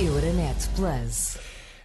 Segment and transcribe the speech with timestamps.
[0.00, 1.36] Euronet Plus.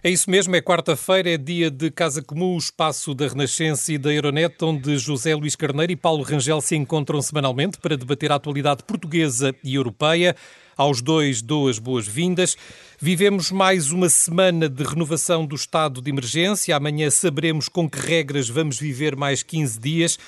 [0.02, 3.98] É isso mesmo, é quarta-feira, é dia de Casa Comum, o espaço da Renascença e
[3.98, 8.36] da Euronet, onde José Luís Carneiro e Paulo Rangel se encontram semanalmente para debater a
[8.36, 10.34] atualidade portuguesa e europeia.
[10.78, 12.56] Aos dois dou as boas-vindas.
[12.98, 16.74] Vivemos mais uma semana de renovação do estado de emergência.
[16.74, 20.18] Amanhã saberemos com que regras vamos viver mais 15 dias.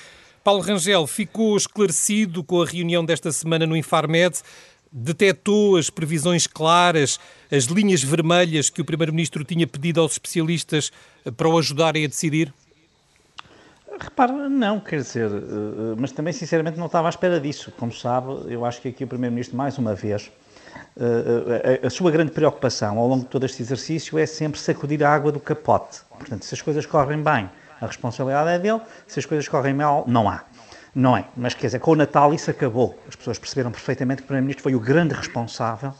[0.43, 4.39] Paulo Rangel ficou esclarecido com a reunião desta semana no Infarmed
[4.91, 7.19] detectou as previsões claras,
[7.51, 10.91] as linhas vermelhas que o Primeiro-Ministro tinha pedido aos especialistas
[11.37, 12.53] para o ajudarem a decidir?
[13.99, 17.71] Repare, não, quer dizer, eh, mas também sinceramente não estava à espera disso.
[17.77, 20.31] Como sabe, eu acho que aqui o Primeiro-Ministro, mais uma vez,
[20.97, 25.13] eh, a sua grande preocupação ao longo de todo este exercício é sempre sacudir a
[25.13, 25.99] água do capote.
[26.17, 27.49] Portanto, se as coisas correm bem,
[27.81, 30.43] a responsabilidade é dele, se as coisas correm mal, não há.
[30.99, 32.99] Não é, mas quer dizer, com o Natal isso acabou.
[33.07, 35.93] As pessoas perceberam perfeitamente que o Primeiro-Ministro foi o grande responsável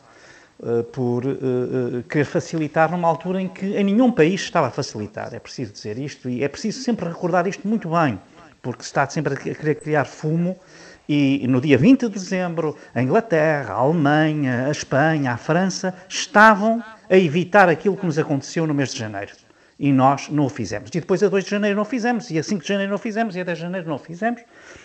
[0.59, 4.70] uh, por uh, uh, querer facilitar numa altura em que em nenhum país estava a
[4.70, 5.34] facilitar.
[5.34, 8.20] É preciso dizer isto e é preciso sempre recordar isto muito bem,
[8.62, 10.59] porque se está sempre a querer criar fumo
[11.07, 16.84] e no dia 20 de dezembro, a Inglaterra, a Alemanha, a Espanha, a França estavam
[17.09, 19.31] a evitar aquilo que nos aconteceu no mês de janeiro
[19.80, 20.90] e nós não o fizemos.
[20.90, 23.35] E depois a 2 de janeiro não fizemos, e a 5 de janeiro não fizemos,
[23.35, 24.41] e a 10 de janeiro não fizemos.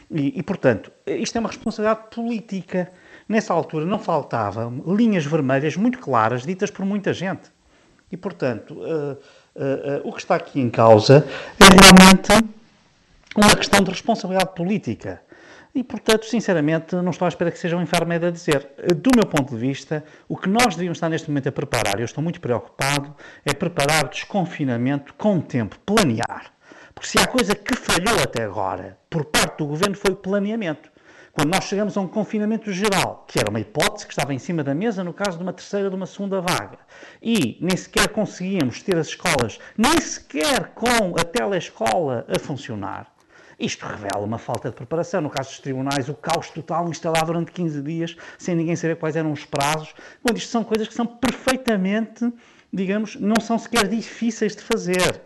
[0.08, 2.92] E, e, portanto, isto é uma responsabilidade política.
[3.28, 7.50] Nessa altura não faltavam linhas vermelhas muito claras, ditas por muita gente.
[8.12, 9.14] E, portanto, uh,
[9.56, 11.26] uh, uh, o que está aqui em causa
[11.58, 12.54] é realmente
[13.36, 15.20] uma questão de responsabilidade política.
[15.74, 18.70] E, portanto, sinceramente, não estou à espera que seja um Infarmed a dizer.
[18.94, 22.04] Do meu ponto de vista, o que nós devíamos estar neste momento a preparar, eu
[22.04, 23.12] estou muito preocupado,
[23.44, 26.52] é preparar o desconfinamento com tempo, planear.
[26.94, 30.94] Porque se há coisa que falhou até agora, por parte do governo, foi o planeamento.
[31.32, 34.62] Quando nós chegamos a um confinamento geral, que era uma hipótese que estava em cima
[34.62, 36.78] da mesa no caso de uma terceira, de uma segunda vaga,
[37.20, 43.12] e nem sequer conseguíamos ter as escolas, nem sequer com a telescola a funcionar,
[43.58, 45.20] isto revela uma falta de preparação.
[45.20, 49.16] No caso dos tribunais, o caos total instalado durante 15 dias, sem ninguém saber quais
[49.16, 49.94] eram os prazos.
[50.22, 52.32] Bom, isto são coisas que são perfeitamente,
[52.72, 55.22] digamos, não são sequer difíceis de fazer.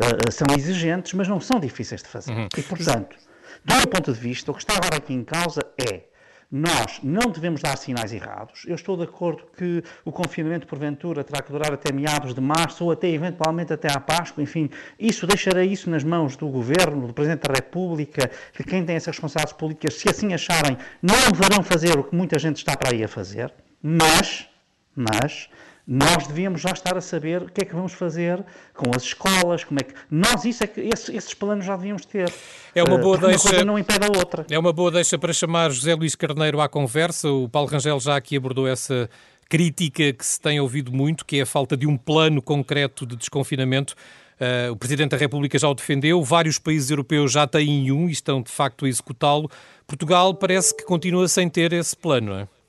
[0.00, 2.32] Uh, são exigentes, mas não são difíceis de fazer.
[2.32, 2.48] Uhum.
[2.56, 3.16] E, portanto,
[3.64, 6.09] do meu ponto de vista, o que está agora aqui em causa é
[6.50, 8.64] nós não devemos dar sinais errados.
[8.66, 12.84] Eu estou de acordo que o confinamento, porventura, terá que durar até meados de março
[12.84, 14.42] ou até, eventualmente, até à Páscoa.
[14.42, 14.68] Enfim,
[14.98, 19.14] isso deixarei isso nas mãos do Governo, do Presidente da República, de quem tem essas
[19.14, 19.94] responsabilidades políticas.
[19.94, 23.52] Se assim acharem, não deverão fazer o que muita gente está para aí a fazer.
[23.80, 24.48] Mas,
[24.94, 25.48] mas,
[25.92, 28.44] nós devíamos já estar a saber o que é que vamos fazer
[28.76, 32.04] com as escolas, como é que nós isso é que esses, esses planos já devíamos
[32.04, 32.32] ter.
[32.72, 33.42] É uma boa uh, deixa.
[33.42, 34.46] Uma coisa não impede a outra.
[34.48, 37.28] É uma boa deixa para chamar José Luís Carneiro à conversa.
[37.28, 39.10] O Paulo Rangel já aqui abordou essa
[39.48, 43.16] crítica que se tem ouvido muito, que é a falta de um plano concreto de
[43.16, 43.94] desconfinamento.
[44.40, 48.12] Uh, o Presidente da República já o defendeu, vários países europeus já têm um e
[48.12, 49.50] estão de facto a executá-lo.
[49.88, 52.59] Portugal parece que continua sem ter esse plano, não é?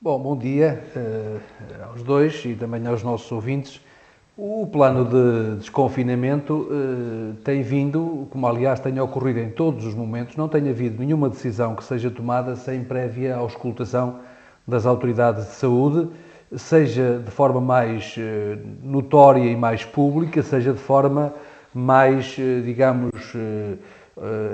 [0.00, 3.84] Bom, bom dia uh, aos dois e também aos nossos ouvintes.
[4.36, 10.36] O plano de desconfinamento uh, tem vindo, como aliás tem ocorrido em todos os momentos,
[10.36, 14.20] não tem havido nenhuma decisão que seja tomada sem prévia auscultação
[14.64, 16.08] das autoridades de saúde,
[16.56, 21.34] seja de forma mais uh, notória e mais pública, seja de forma
[21.74, 23.34] mais, digamos,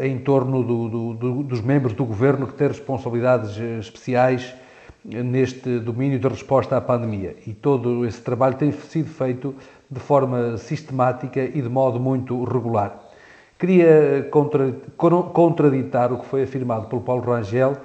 [0.03, 4.55] em torno do, do, do, dos membros do governo que têm responsabilidades especiais
[5.04, 7.37] neste domínio da resposta à pandemia.
[7.47, 9.54] E todo esse trabalho tem sido feito
[9.91, 13.00] de forma sistemática e de modo muito regular.
[13.59, 14.75] Queria contra,
[15.32, 17.76] contraditar o que foi afirmado pelo Paulo Rangel,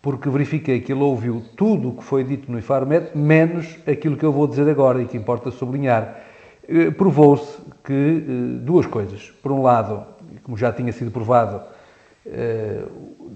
[0.00, 4.24] porque verifiquei que ele ouviu tudo o que foi dito no IFARMED, menos aquilo que
[4.24, 6.22] eu vou dizer agora e que importa sublinhar.
[6.68, 9.30] Eh, provou-se que eh, duas coisas.
[9.42, 10.06] Por um lado,
[10.44, 11.60] como já tinha sido provado,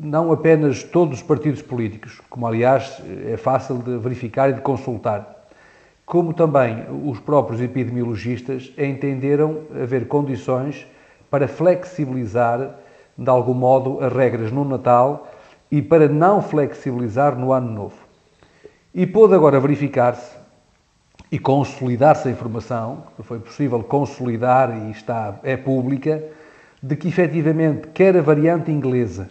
[0.01, 5.47] não apenas todos os partidos políticos, como aliás é fácil de verificar e de consultar,
[6.05, 10.87] como também os próprios epidemiologistas entenderam haver condições
[11.31, 12.77] para flexibilizar
[13.17, 15.29] de algum modo as regras no Natal
[15.71, 17.97] e para não flexibilizar no Ano Novo.
[18.95, 20.37] E pôde agora verificar-se
[21.31, 26.23] e consolidar-se a informação, que foi possível consolidar e está, é pública,
[26.83, 29.31] de que efetivamente quer a variante inglesa,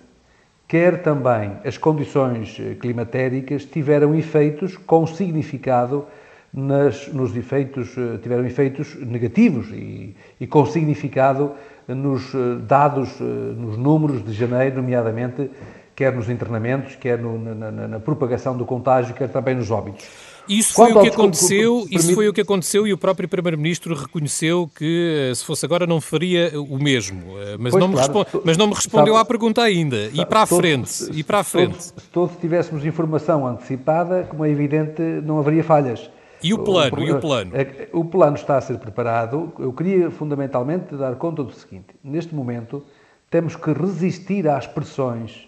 [0.68, 6.06] quer também as condições eh, climatéricas tiveram efeitos com significado
[6.53, 11.51] nas, nos efeitos, eh, tiveram efeitos negativos e, e com significado
[11.89, 15.51] nos eh, dados, nos números de janeiro, nomeadamente,
[15.94, 20.31] quer nos internamentos, quer no, na, na, na propagação do contágio, quer também nos óbitos.
[20.51, 23.95] Isso foi Quanto o que aconteceu, isso foi o que aconteceu e o próprio Primeiro-Ministro
[23.95, 27.39] reconheceu que eh, se fosse agora não faria o mesmo.
[27.39, 30.09] Eh, mas, não, claro, me mas não me respondeu sabe, à pergunta ainda.
[30.13, 31.81] E para a frente, se, e para a frente.
[31.81, 36.09] Se todos tivéssemos informação antecipada, como é evidente, não haveria falhas.
[36.44, 36.97] E o plano?
[36.97, 37.51] O, e o plano?
[37.54, 39.54] É o plano está a ser preparado.
[39.57, 42.83] Eu queria fundamentalmente dar conta do seguinte: neste momento
[43.30, 45.47] temos que resistir às pressões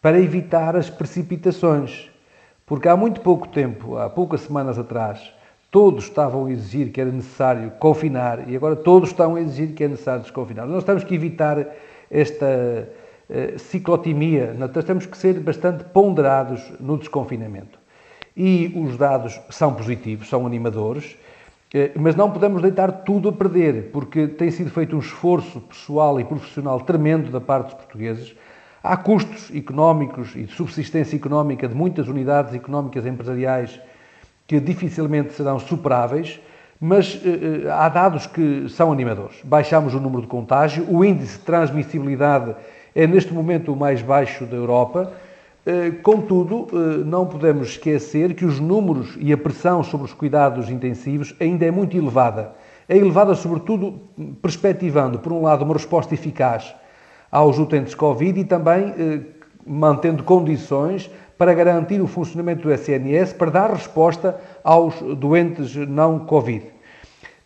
[0.00, 2.08] para evitar as precipitações.
[2.68, 5.32] Porque há muito pouco tempo, há poucas semanas atrás,
[5.70, 9.84] todos estavam a exigir que era necessário confinar e agora todos estão a exigir que
[9.84, 10.66] é necessário desconfinar.
[10.66, 11.66] Nós temos que evitar
[12.10, 17.78] esta uh, ciclotimia, nós temos que ser bastante ponderados no desconfinamento.
[18.36, 21.16] E os dados são positivos, são animadores,
[21.74, 26.20] uh, mas não podemos deitar tudo a perder, porque tem sido feito um esforço pessoal
[26.20, 28.36] e profissional tremendo da parte dos portugueses
[28.88, 33.78] Há custos económicos e de subsistência económica de muitas unidades económicas empresariais
[34.46, 36.40] que dificilmente serão superáveis,
[36.80, 39.36] mas eh, eh, há dados que são animadores.
[39.44, 42.56] Baixamos o número de contágio, o índice de transmissibilidade
[42.94, 45.12] é neste momento o mais baixo da Europa.
[45.66, 46.68] Eh, contudo,
[47.04, 51.70] não podemos esquecer que os números e a pressão sobre os cuidados intensivos ainda é
[51.70, 52.52] muito elevada.
[52.88, 54.00] É elevada, sobretudo,
[54.40, 56.74] perspectivando, por um lado, uma resposta eficaz
[57.30, 59.20] aos utentes Covid e também eh,
[59.66, 66.66] mantendo condições para garantir o funcionamento do SNS, para dar resposta aos doentes não Covid.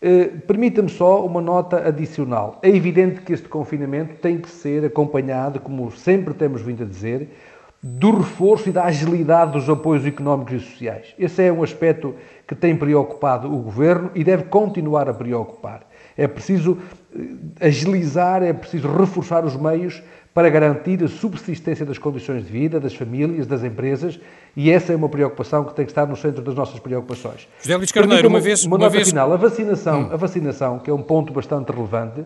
[0.01, 2.59] Eh, Permita-me só uma nota adicional.
[2.63, 7.29] É evidente que este confinamento tem que ser acompanhado, como sempre temos vindo a dizer,
[7.83, 11.15] do reforço e da agilidade dos apoios económicos e sociais.
[11.19, 12.15] Esse é um aspecto
[12.47, 15.81] que tem preocupado o Governo e deve continuar a preocupar.
[16.17, 16.79] É preciso
[17.15, 20.01] eh, agilizar, é preciso reforçar os meios
[20.35, 24.19] para garantir a subsistência das condições de vida, das famílias, das empresas,
[24.57, 27.49] e essa é uma preocupação que tem que estar no centro das nossas preocupações.
[27.61, 28.65] José Luís Carneiro, uma, vez...
[28.65, 29.09] Uma, uma nota vez...
[29.09, 30.09] final, a vacinação, hum.
[30.11, 32.25] a vacinação, que é um ponto bastante relevante,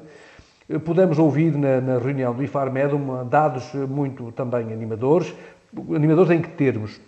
[0.85, 2.93] pudemos ouvir na, na reunião do IFARMED
[3.31, 5.35] dados muito também animadores,
[5.95, 7.01] animadores em que termos?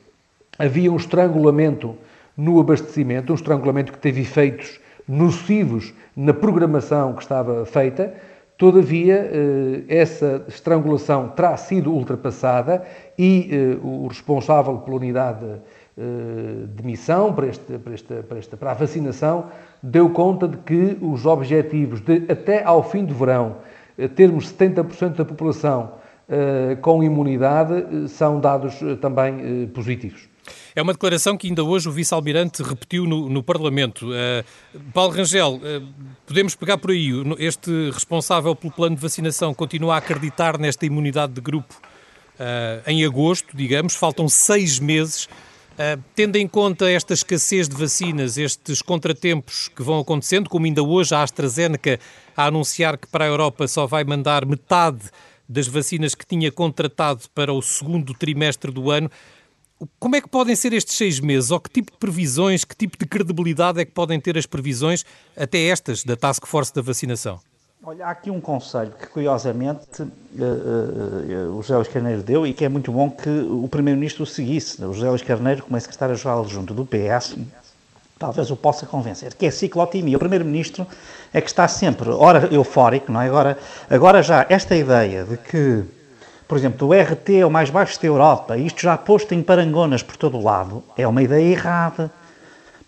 [0.58, 1.96] Havia um estrangulamento
[2.36, 8.14] no abastecimento, um estrangulamento que teve efeitos nocivos na programação que estava feita,
[8.58, 12.84] todavia eh, essa estrangulação terá sido ultrapassada
[13.16, 15.58] e eh, o responsável pela unidade eh,
[16.68, 19.46] de missão para, este, para, esta, para, esta, para a vacinação
[19.82, 23.56] deu conta de que os objetivos de até ao fim do verão
[24.14, 25.94] termos 70% da população
[26.82, 30.28] com imunidade são dados também positivos.
[30.74, 34.06] É uma declaração que ainda hoje o vice-almirante repetiu no, no Parlamento.
[34.06, 35.88] Uh, Paulo Rangel, uh,
[36.26, 37.10] podemos pegar por aí.
[37.38, 43.04] Este responsável pelo plano de vacinação continua a acreditar nesta imunidade de grupo uh, em
[43.04, 45.28] agosto, digamos, faltam seis meses.
[46.14, 51.14] Tendo em conta esta escassez de vacinas, estes contratempos que vão acontecendo, como ainda hoje
[51.14, 52.00] a AstraZeneca
[52.36, 55.10] a anunciar que para a Europa só vai mandar metade
[55.48, 59.10] das vacinas que tinha contratado para o segundo trimestre do ano,
[59.98, 61.50] como é que podem ser estes seis meses?
[61.50, 65.04] Ou que tipo de previsões, que tipo de credibilidade é que podem ter as previsões,
[65.36, 67.40] até estas, da Task Force da vacinação?
[67.84, 72.52] Olha, há aqui um conselho que, curiosamente, uh, uh, o José Luís Carneiro deu e
[72.52, 74.84] que é muito bom que o Primeiro-Ministro o seguisse.
[74.84, 77.36] O José Luís Carneiro, como é secretário-geral junto do PS,
[78.18, 80.16] talvez o possa convencer, que é ciclotimia.
[80.16, 80.84] O Primeiro-Ministro
[81.32, 83.26] é que está sempre, ora eufórico, não é?
[83.26, 83.58] Agora,
[83.88, 85.84] agora já, esta ideia de que
[86.48, 90.02] por exemplo, o RT é o mais baixo da Europa, isto já posto em parangonas
[90.02, 92.10] por todo o lado, é uma ideia errada,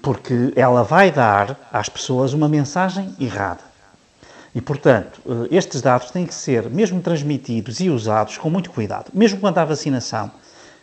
[0.01, 3.70] porque ela vai dar às pessoas uma mensagem errada.
[4.55, 9.11] E, portanto, eh, estes dados têm que ser mesmo transmitidos e usados com muito cuidado,
[9.15, 10.31] mesmo quanto à vacinação.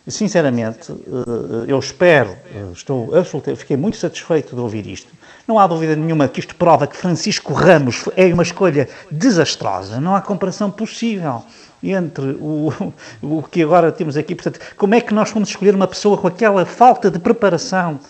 [0.06, 2.34] Sinceramente, eh, eu espero,
[2.72, 5.12] estou absolutamente, fiquei muito satisfeito de ouvir isto.
[5.46, 10.16] Não há dúvida nenhuma que isto prova que Francisco Ramos é uma escolha desastrosa, não
[10.16, 11.42] há comparação possível
[11.82, 12.72] entre o,
[13.20, 14.34] o que agora temos aqui.
[14.34, 18.00] Portanto, como é que nós fomos escolher uma pessoa com aquela falta de preparação?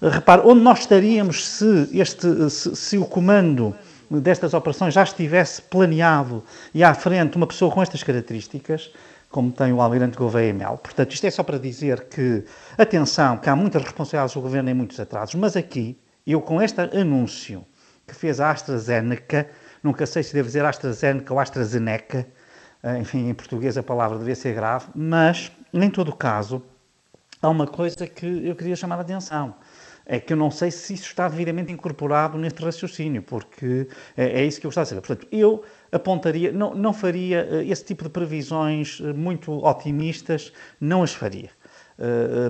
[0.00, 3.74] Repare, onde nós estaríamos se, este, se, se o comando
[4.20, 8.92] destas operações já estivesse planeado e à frente uma pessoa com estas características,
[9.30, 10.78] como tem o Almirante Gouveia Mel.
[10.78, 12.44] Portanto, isto é só para dizer que,
[12.76, 16.80] atenção, que há muitas responsabilidades do Governo em muitos atrasos, mas aqui, eu com este
[16.80, 17.64] anúncio
[18.06, 19.48] que fez a AstraZeneca,
[19.82, 22.26] nunca sei se devo dizer AstraZeneca ou AstraZeneca,
[22.82, 26.62] eh, enfim, em português a palavra devia ser grave, mas, em todo o caso,
[27.40, 29.54] há uma coisa que eu queria chamar a atenção.
[30.04, 34.44] É que eu não sei se isso está devidamente incorporado neste raciocínio, porque é, é
[34.44, 35.00] isso que eu gostava de dizer.
[35.00, 41.02] Portanto, eu apontaria, não, não faria eh, esse tipo de previsões eh, muito otimistas, não
[41.02, 41.50] as faria.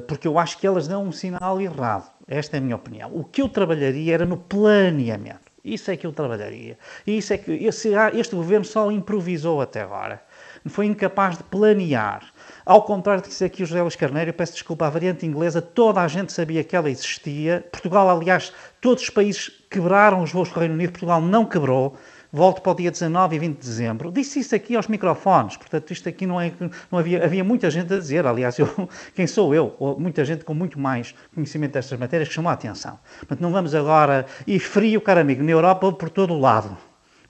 [0.07, 2.11] Porque eu acho que elas dão um sinal errado.
[2.27, 3.15] Esta é a minha opinião.
[3.15, 5.53] O que eu trabalharia era no planeamento.
[5.65, 6.79] Isso é que eu trabalharia.
[7.07, 10.23] Isso é que esse, este governo só improvisou até agora.
[10.67, 12.32] Foi incapaz de planear.
[12.65, 15.61] Ao contrário do que disse aqui o José Luís Carneiro, peço desculpa, a variante inglesa,
[15.61, 17.65] toda a gente sabia que ela existia.
[17.73, 21.97] Portugal, aliás, todos os países quebraram os voos com o Reino Unido, Portugal não quebrou
[22.33, 24.11] volto para o dia 19 e 20 de dezembro.
[24.11, 26.53] Disse isso aqui aos microfones, portanto, isto aqui não é.
[26.91, 29.77] Não havia, havia muita gente a dizer, aliás, eu, quem sou eu?
[29.79, 32.99] Ou muita gente com muito mais conhecimento destas matérias que chamou a atenção.
[33.19, 34.25] Portanto, não vamos agora.
[34.47, 36.77] E frio, caro amigo, na Europa por todo o lado.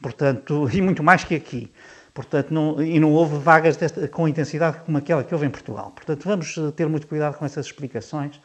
[0.01, 1.71] Portanto, e muito mais que aqui.
[2.15, 5.93] Portanto, não, e não houve vagas desta, com intensidade como aquela que houve em Portugal.
[5.95, 8.39] Portanto, vamos eh, ter muito cuidado com essas explicações,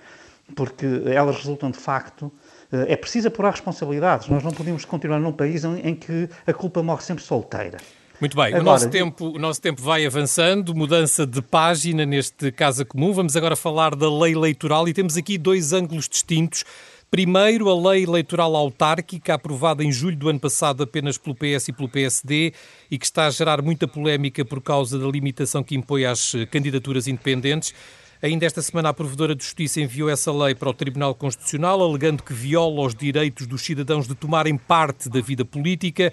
[0.56, 2.32] porque elas resultam de facto
[2.72, 4.28] é preciso apurar responsabilidades.
[4.28, 7.78] Nós não podemos continuar num país em que a culpa morre sempre solteira.
[8.20, 12.52] Muito bem, agora, o, nosso tempo, o nosso tempo vai avançando, mudança de página neste
[12.52, 13.14] Casa Comum.
[13.14, 16.66] Vamos agora falar da lei eleitoral e temos aqui dois ângulos distintos.
[17.10, 21.74] Primeiro, a lei eleitoral autárquica, aprovada em julho do ano passado apenas pelo PS e
[21.74, 22.54] pelo PSD
[22.92, 27.08] e que está a gerar muita polémica por causa da limitação que impõe às candidaturas
[27.08, 27.74] independentes.
[28.22, 32.24] Ainda esta semana, a Provedora de Justiça enviou essa lei para o Tribunal Constitucional, alegando
[32.24, 36.12] que viola os direitos dos cidadãos de tomarem parte da vida política.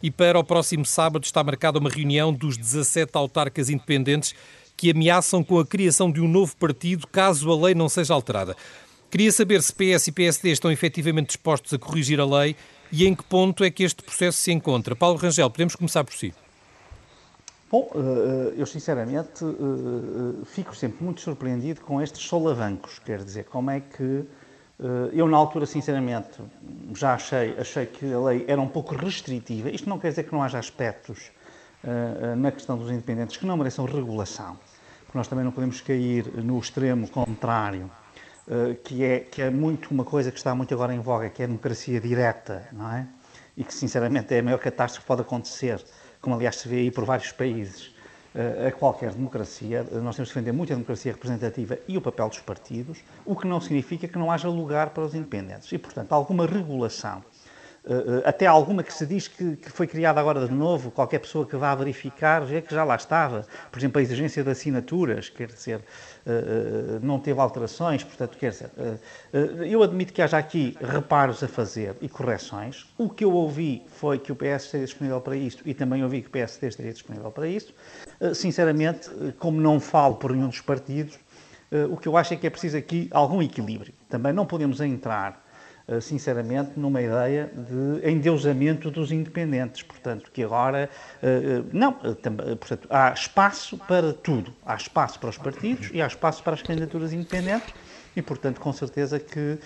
[0.00, 4.32] E para o próximo sábado está marcada uma reunião dos 17 autarcas independentes
[4.76, 8.54] que ameaçam com a criação de um novo partido caso a lei não seja alterada.
[9.16, 12.54] Queria saber se PS e PSD estão efetivamente dispostos a corrigir a lei
[12.92, 14.94] e em que ponto é que este processo se encontra.
[14.94, 16.34] Paulo Rangel, podemos começar por si.
[17.70, 22.98] Bom, eh, eh, eu sinceramente eh, fico sempre muito surpreendido com estes solavancos.
[22.98, 24.22] Quer dizer, como é que.
[25.14, 26.38] Eu, na altura, sinceramente,
[26.94, 29.70] já achei, achei que a lei era um pouco restritiva.
[29.70, 31.30] Isto não quer dizer que não haja aspectos
[32.36, 34.58] na questão dos independentes que não mereçam regulação,
[35.06, 37.90] porque nós também não podemos cair no extremo contrário,
[38.84, 41.44] que é, que é muito uma coisa que está muito agora em voga, que é
[41.44, 43.06] a democracia direta, não é?
[43.56, 45.82] E que, sinceramente, é a maior catástrofe que pode acontecer
[46.26, 47.94] como aliás se vê aí por vários países,
[48.34, 49.84] eh, a qualquer democracia.
[49.84, 53.46] Nós temos de defender muito a democracia representativa e o papel dos partidos, o que
[53.46, 55.70] não significa que não haja lugar para os independentes.
[55.70, 57.35] E, portanto, alguma regulação eh, eh,
[58.24, 61.54] até alguma que se diz que, que, foi criada agora de novo, qualquer pessoa que
[61.54, 63.46] vá verificar vê que já lá estava.
[63.70, 65.80] Por exemplo, a exigência de assinaturas, quer dizer,
[66.26, 68.70] eh, não teve alterações, portanto, quer dizer,
[69.68, 72.92] eu admito que haja aqui reparos a fazer e correções.
[72.98, 76.22] O que eu ouvi foi que o PS estaria disponível para isto e também ouvi
[76.22, 77.72] que o PSD estaria disponível para isto.
[78.34, 81.18] Sinceramente, como não falo por nenhum dos partidos,
[81.90, 83.92] o que eu acho é que é preciso aqui algum equilíbrio.
[84.08, 85.45] Também não podemos entrar eh,
[86.00, 89.82] sinceramente, numa ideia de endeusamento dos independentes.
[89.82, 90.90] Portanto, que agora.
[91.22, 94.52] Eh, eh, não, portanto, há espaço para tudo.
[94.64, 97.72] Há espaço para os partidos e há espaço para as candidaturas independentes.
[98.16, 99.58] E, portanto, com certeza que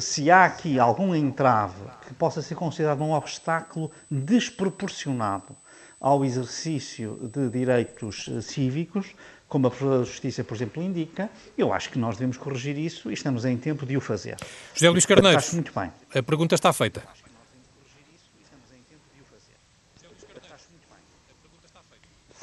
[0.00, 5.56] se há aqui algum entrave que possa ser considerado um obstáculo desproporcionado
[6.00, 9.14] ao exercício de direitos cívicos,
[9.48, 13.10] como a Provedora da Justiça, por exemplo, indica, eu acho que nós devemos corrigir isso
[13.10, 14.36] e estamos em tempo de o fazer.
[14.74, 15.92] José Luís Carneiro, muito bem.
[16.14, 17.02] a pergunta está feita.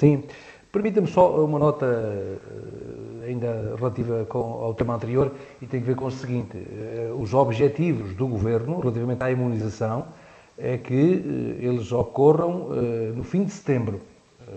[0.01, 0.23] Sim.
[0.71, 6.05] Permita-me só uma nota eh, ainda relativa ao tema anterior e tem a ver com
[6.05, 10.07] o seguinte: eh, os objetivos do governo relativamente à imunização
[10.61, 12.69] é que eh, eles ocorram
[13.15, 14.01] no fim de setembro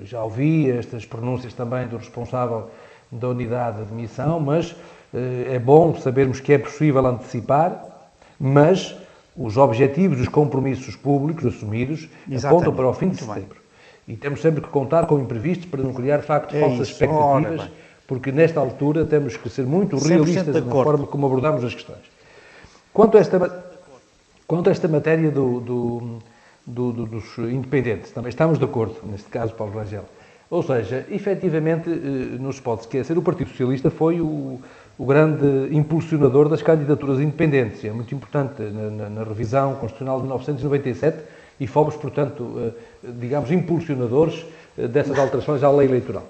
[0.02, 2.68] já ouvi estas pronúncias também do responsável
[3.11, 4.75] da unidade de missão, mas
[5.12, 7.84] eh, é bom sabermos que é possível antecipar,
[8.38, 8.96] mas
[9.37, 12.46] os objetivos, os compromissos públicos assumidos Exatamente.
[12.46, 13.56] apontam para o fim de Muito setembro.
[14.06, 14.14] Bem.
[14.14, 16.92] E temos sempre que contar com imprevistos para não criar, de facto, é falsas isso.
[16.92, 17.73] expectativas, Ora,
[18.06, 22.02] porque nesta altura temos que ser muito realistas na forma como abordamos as questões.
[22.92, 23.38] Quanto a esta,
[24.46, 26.18] quanto a esta matéria do, do
[26.66, 28.10] do, do, dos independentes.
[28.10, 30.04] Também estamos de acordo, neste caso, Paulo Rangel.
[30.50, 34.60] Ou seja, efetivamente, eh, não se pode esquecer, o Partido Socialista foi o,
[34.96, 37.84] o grande impulsionador das candidaturas independentes.
[37.84, 41.18] É muito importante na, na, na, revisão constitucional de 1997
[41.58, 44.44] e fomos, portanto, eh, digamos, impulsionadores
[44.78, 46.26] eh, dessas alterações à lei eleitoral.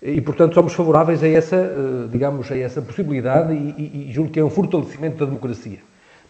[0.00, 4.38] E, portanto, somos favoráveis a essa, digamos, a essa possibilidade e, e, e julgo que
[4.38, 5.78] é um fortalecimento da democracia.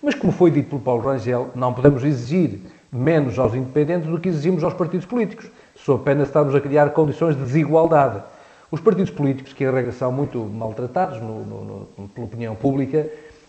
[0.03, 2.61] Mas, como foi dito pelo Paulo Rangel, não podemos exigir
[2.93, 6.91] menos aos independentes do que exigimos aos partidos políticos, sob pena de estarmos a criar
[6.91, 8.23] condições de desigualdade.
[8.71, 13.09] Os partidos políticos, que em regra são muito maltratados no, no, no, pela opinião pública,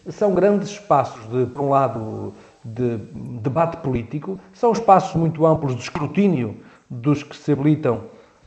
[0.09, 2.97] são grandes espaços de, por um lado, de
[3.41, 6.57] debate político, são espaços muito amplos de escrutínio
[6.89, 8.03] dos que se habilitam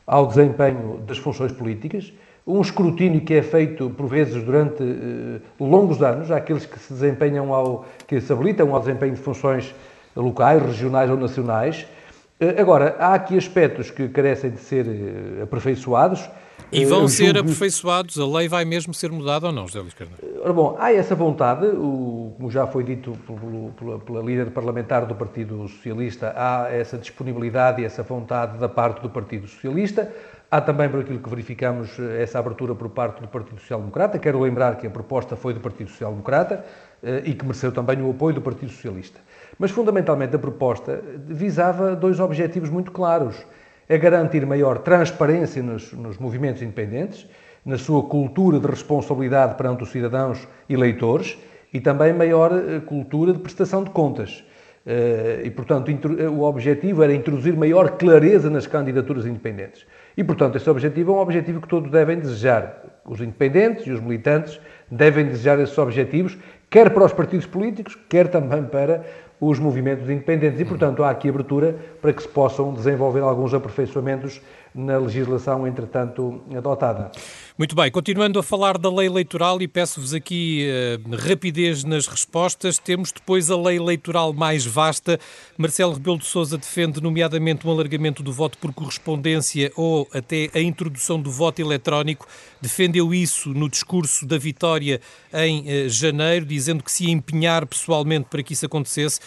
[0.07, 2.11] ao desempenho das funções políticas,
[2.51, 7.53] um escrutínio que é feito por vezes durante uh, longos anos, àqueles que se desempenham
[7.53, 9.73] ao, que se habilitam ao desempenho de funções
[10.15, 11.85] locais, regionais ou nacionais.
[12.41, 16.29] Uh, agora, há aqui aspectos que carecem de ser uh, aperfeiçoados.
[16.71, 18.17] E vão ser aperfeiçoados?
[18.17, 20.21] A lei vai mesmo ser mudada ou não, José Luís Carneiro?
[20.41, 25.05] Ora bom, há essa vontade, o, como já foi dito pelo, pela, pela líder parlamentar
[25.05, 30.11] do Partido Socialista, há essa disponibilidade e essa vontade da parte do Partido Socialista.
[30.53, 34.19] Há também, por aquilo que verificamos, essa abertura por parte do Partido Social Democrata.
[34.19, 36.65] Quero lembrar que a proposta foi do Partido Social Democrata
[37.01, 39.21] eh, e que mereceu também o apoio do Partido Socialista.
[39.57, 43.37] Mas, fundamentalmente, a proposta visava dois objetivos muito claros.
[43.87, 47.25] É garantir maior transparência nos, nos movimentos independentes,
[47.65, 51.37] na sua cultura de responsabilidade perante os cidadãos eleitores
[51.71, 54.43] e também maior eh, cultura de prestação de contas.
[54.85, 55.89] Eh, e, portanto,
[56.29, 59.85] o objetivo era introduzir maior clareza nas candidaturas independentes.
[60.21, 62.83] E, portanto, esse objetivo é um objetivo que todos devem desejar.
[63.03, 66.37] Os independentes e os militantes devem desejar esses objetivos,
[66.69, 69.03] quer para os partidos políticos, quer também para
[69.39, 70.59] os movimentos independentes.
[70.59, 74.39] E, portanto, há aqui abertura para que se possam desenvolver alguns aperfeiçoamentos
[74.75, 77.09] na legislação, entretanto, adotada.
[77.61, 82.79] Muito bem, continuando a falar da lei eleitoral e peço-vos aqui uh, rapidez nas respostas,
[82.79, 85.19] temos depois a lei eleitoral mais vasta.
[85.59, 90.59] Marcelo Rebelo de Sousa defende nomeadamente um alargamento do voto por correspondência ou até a
[90.59, 92.27] introdução do voto eletrónico.
[92.59, 94.99] Defendeu isso no discurso da vitória
[95.31, 99.19] em uh, janeiro, dizendo que se empenhar pessoalmente para que isso acontecesse.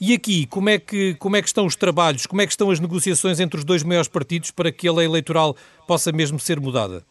[0.00, 2.70] E aqui, como é, que, como é que estão os trabalhos, como é que estão
[2.70, 6.60] as negociações entre os dois maiores partidos para que a lei eleitoral possa mesmo ser
[6.60, 7.04] mudada?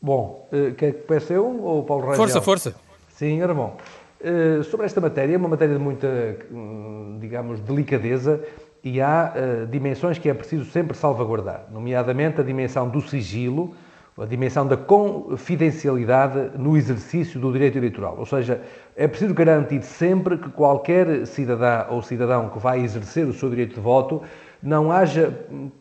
[0.00, 2.16] Bom, uh, quer que peça eu ou Paulo Rangel?
[2.16, 2.74] Força, força.
[3.10, 3.76] Sim, era bom.
[4.20, 6.08] Uh, sobre esta matéria, é uma matéria de muita,
[6.50, 8.40] hum, digamos, delicadeza
[8.82, 13.74] e há uh, dimensões que é preciso sempre salvaguardar, nomeadamente a dimensão do sigilo,
[14.16, 18.16] a dimensão da confidencialidade no exercício do direito eleitoral.
[18.18, 18.60] Ou seja,
[18.96, 23.74] é preciso garantir sempre que qualquer cidadã ou cidadão que vai exercer o seu direito
[23.74, 24.22] de voto
[24.60, 25.32] não haja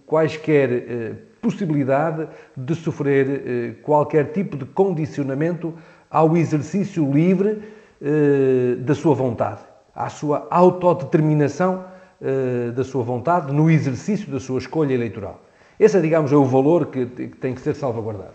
[0.05, 1.11] quaisquer eh,
[1.47, 5.73] possibilidade de sofrer eh, qualquer tipo de condicionamento
[6.11, 7.61] ao exercício livre
[8.01, 9.61] eh, da sua vontade,
[9.95, 11.85] à sua autodeterminação
[12.21, 15.39] eh, da sua vontade no exercício da sua escolha eleitoral.
[15.79, 18.33] Esse, digamos, é o valor que, tem que ser salvaguardado.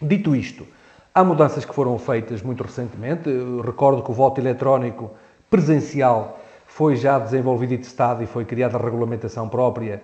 [0.00, 0.64] Dito isto,
[1.12, 3.28] há mudanças que foram feitas muito recentemente.
[3.28, 5.10] Eu recordo que o voto eletrónico
[5.50, 10.02] presencial foi já desenvolvido e testado e foi criada a regulamentação própria,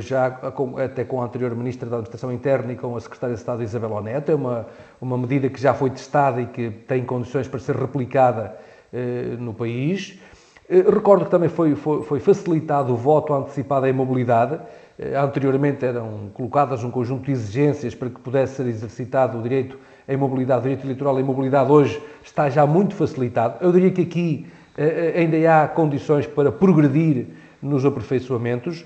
[0.00, 0.26] já
[0.84, 3.92] até com a anterior Ministra da Administração Interna e com a Secretária de Estado Isabel
[3.92, 4.30] Oneto.
[4.30, 4.66] É uma,
[5.00, 8.56] uma medida que já foi testada e que tem condições para ser replicada
[8.92, 10.18] eh, no país.
[10.68, 14.60] Eh, recordo que também foi, foi, foi facilitado o voto antecipado em mobilidade,
[14.98, 19.78] eh, anteriormente eram colocadas um conjunto de exigências para que pudesse ser exercitado o direito
[20.08, 23.56] em mobilidade, o direito eleitoral em mobilidade hoje está já muito facilitado.
[23.60, 27.26] Eu diria que aqui eh, eh, ainda há condições para progredir
[27.60, 28.84] nos aperfeiçoamentos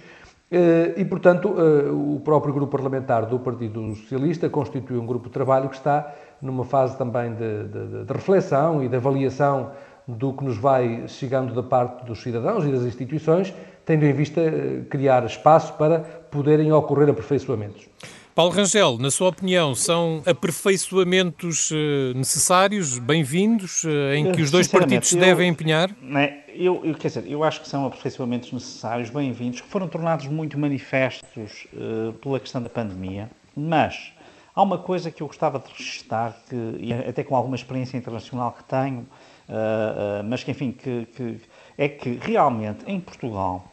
[0.97, 5.77] e, portanto, o próprio grupo parlamentar do Partido Socialista constitui um grupo de trabalho que
[5.77, 6.13] está
[6.43, 9.71] numa fase também de, de, de reflexão e de avaliação
[10.07, 14.41] do que nos vai chegando da parte dos cidadãos e das instituições, tendo em vista
[14.41, 17.89] eh, criar espaço para poderem ocorrer aperfeiçoamentos.
[18.35, 24.67] Paulo Rangel, na sua opinião, são aperfeiçoamentos eh, necessários, bem-vindos, eh, em que os dois
[24.67, 25.91] partidos se devem empenhar?
[26.17, 30.29] É, eu, eu, quer dizer, eu acho que são aperfeiçoamentos necessários, bem-vindos, que foram tornados
[30.29, 34.15] muito manifestos uh, pela questão da pandemia, mas
[34.55, 38.53] há uma coisa que eu gostava de registrar, que, e até com alguma experiência internacional
[38.53, 41.41] que tenho, uh, mas que, enfim, que, que,
[41.77, 43.71] é que realmente em Portugal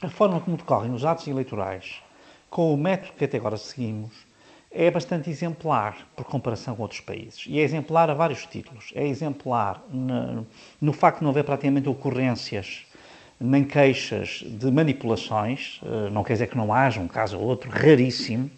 [0.00, 2.01] a forma como decorrem os atos eleitorais,
[2.52, 4.12] com o método que até agora seguimos,
[4.70, 7.46] é bastante exemplar por comparação com outros países.
[7.48, 8.92] E é exemplar a vários títulos.
[8.94, 10.46] É exemplar no,
[10.78, 12.84] no facto de não haver praticamente ocorrências
[13.40, 15.80] nem queixas de manipulações,
[16.12, 18.50] não quer dizer que não haja um caso ou outro, raríssimo.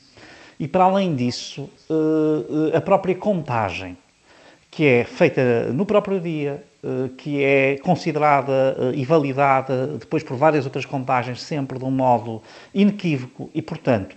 [0.59, 1.71] E para além disso,
[2.75, 3.97] a própria contagem
[4.75, 10.37] que é feita no próprio dia, eh, que é considerada eh, e validada depois por
[10.37, 12.43] várias outras contagens, sempre de um modo
[12.75, 14.17] inequívoco e, portanto,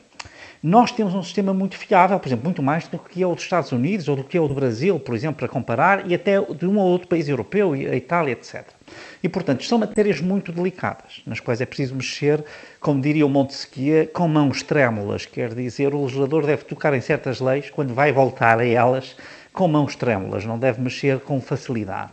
[0.64, 3.44] nós temos um sistema muito fiável, por exemplo, muito mais do que é o dos
[3.44, 6.42] Estados Unidos ou do que é o do Brasil, por exemplo, para comparar, e até
[6.42, 8.66] de um ou outro país europeu, a Itália, etc.
[9.22, 12.44] E, portanto, são matérias muito delicadas, nas quais é preciso mexer,
[12.80, 17.40] como diria o Montesquieu, com mãos trémulas, quer dizer, o legislador deve tocar em certas
[17.40, 19.16] leis, quando vai voltar a elas,
[19.58, 22.12] com mãos trêmulas, não deve mexer com facilidade.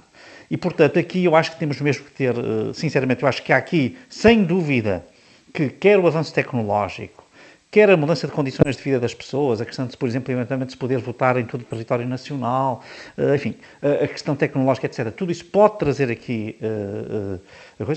[0.51, 3.53] E, portanto, aqui eu acho que temos mesmo que ter, eh, sinceramente, eu acho que
[3.53, 5.05] há aqui, sem dúvida,
[5.53, 7.23] que quer o avanço tecnológico,
[7.71, 10.73] quer a mudança de condições de vida das pessoas, a questão de, por exemplo, eventualmente
[10.73, 12.83] se poder votar em todo o território nacional,
[13.19, 15.11] uh, enfim, a questão tecnológica, etc.
[15.11, 17.39] Tudo isso pode trazer aqui uh,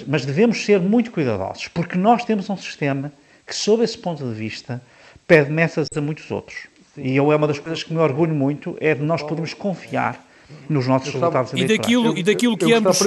[0.07, 3.13] mas devemos ser muito cuidadosos, porque nós temos um sistema
[3.45, 4.81] que, sob esse ponto de vista,
[5.25, 6.67] pede messas a muitos outros.
[6.97, 7.03] Sim.
[7.03, 10.25] E eu é uma das coisas que me orgulho muito, é de nós podermos confiar
[10.67, 12.99] nos nossos resultados e daquilo, e daquilo que ambos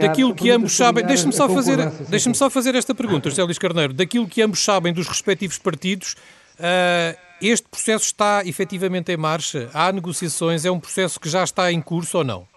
[0.00, 3.92] daquilo que ambos sabem deixe-me só fazer deixe-me só fazer esta pergunta José Luís Carneiro.
[3.92, 6.16] Daquilo que ambos sabem dos respectivos partidos
[6.58, 9.68] uh, este processo está efetivamente em marcha?
[9.74, 10.64] Há negociações?
[10.64, 12.48] É um processo que já está em curso ou não?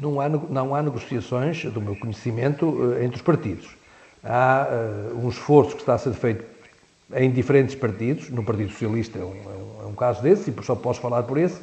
[0.00, 3.68] Não há não há negociações do meu conhecimento eh, entre os partidos.
[4.22, 4.68] Há
[5.12, 6.53] uh, um esforço que está a ser feito
[7.12, 9.34] em diferentes partidos no Partido Socialista é um,
[9.82, 11.60] é um é caso desse e só posso falar por esse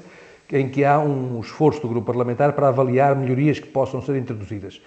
[0.52, 4.82] em que há um esforço do grupo parlamentar para avaliar melhorias que possam ser introduzidas.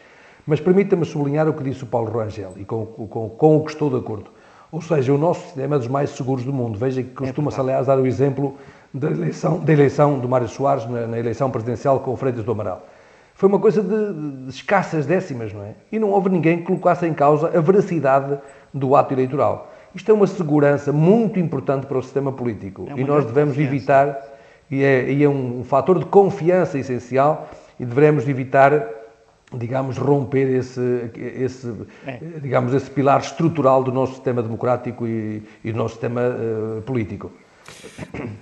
[0.46, 3.70] Mas permita-me sublinhar o que disse o Paulo Rangel, e com, com, com, o que
[3.70, 4.30] estou de acordo.
[4.70, 6.78] Ou seja, o nosso sistema é dos mais seguros do mundo.
[6.78, 8.58] Veja que costuma-se, aliás, dar o exemplo
[8.92, 12.52] da eleição, da eleição do Mário Soares na, na eleição presidencial com o Freitas do
[12.52, 12.86] Amaral.
[13.34, 15.74] Foi uma coisa de, de, escassas décimas, não é?
[15.90, 18.38] E não houve ninguém que colocasse em causa a veracidade
[18.72, 19.73] do ato eleitoral.
[19.94, 23.74] Isto é uma segurança muito importante para o sistema político é e nós devemos confiança.
[23.74, 24.34] evitar
[24.70, 28.88] e é, e é um, um fator de confiança essencial e devemos evitar
[29.56, 31.72] digamos, romper esse, esse,
[32.06, 32.18] é.
[32.42, 37.30] digamos, esse pilar estrutural do nosso sistema democrático e, e do nosso sistema uh, político.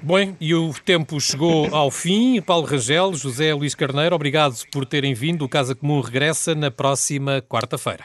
[0.02, 2.40] Bem, e o tempo chegou ao fim.
[2.40, 5.44] Paulo Rangel, José Luís Carneiro, obrigado por terem vindo.
[5.44, 8.04] O Casa Comum regressa na próxima quarta-feira.